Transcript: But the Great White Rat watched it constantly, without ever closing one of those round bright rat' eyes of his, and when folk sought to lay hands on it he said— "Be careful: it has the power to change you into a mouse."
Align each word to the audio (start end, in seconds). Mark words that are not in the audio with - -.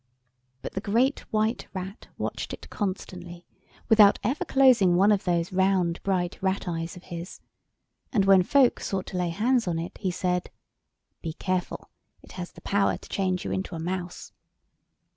But 0.63 0.71
the 0.73 0.81
Great 0.81 1.19
White 1.31 1.67
Rat 1.75 2.07
watched 2.17 2.53
it 2.53 2.71
constantly, 2.71 3.45
without 3.87 4.17
ever 4.23 4.43
closing 4.43 4.95
one 4.95 5.11
of 5.11 5.25
those 5.25 5.53
round 5.53 6.01
bright 6.01 6.41
rat' 6.41 6.67
eyes 6.67 6.95
of 6.95 7.03
his, 7.03 7.39
and 8.11 8.25
when 8.25 8.41
folk 8.41 8.79
sought 8.79 9.05
to 9.05 9.17
lay 9.17 9.29
hands 9.29 9.67
on 9.67 9.77
it 9.77 9.99
he 9.99 10.09
said— 10.09 10.49
"Be 11.21 11.33
careful: 11.33 11.91
it 12.23 12.31
has 12.31 12.51
the 12.53 12.61
power 12.61 12.97
to 12.97 13.09
change 13.09 13.45
you 13.45 13.51
into 13.51 13.75
a 13.75 13.79
mouse." 13.79 14.33